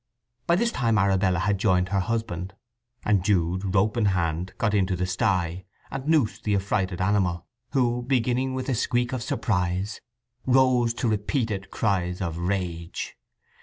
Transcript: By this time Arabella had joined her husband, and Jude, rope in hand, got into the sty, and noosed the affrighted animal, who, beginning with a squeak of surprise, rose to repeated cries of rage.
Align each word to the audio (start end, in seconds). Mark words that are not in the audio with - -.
By 0.47 0.55
this 0.55 0.71
time 0.71 0.97
Arabella 0.97 1.37
had 1.37 1.59
joined 1.59 1.89
her 1.89 1.99
husband, 1.99 2.55
and 3.05 3.23
Jude, 3.23 3.75
rope 3.75 3.95
in 3.97 4.05
hand, 4.05 4.51
got 4.57 4.73
into 4.73 4.95
the 4.95 5.05
sty, 5.05 5.63
and 5.91 6.07
noosed 6.07 6.43
the 6.43 6.55
affrighted 6.55 6.99
animal, 6.99 7.45
who, 7.73 8.01
beginning 8.01 8.55
with 8.55 8.67
a 8.67 8.73
squeak 8.73 9.13
of 9.13 9.21
surprise, 9.21 10.01
rose 10.47 10.95
to 10.95 11.07
repeated 11.07 11.69
cries 11.69 12.19
of 12.19 12.39
rage. 12.39 13.15